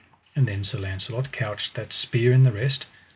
[0.35, 2.87] And then Sir Launcelot couched that spear in the rest.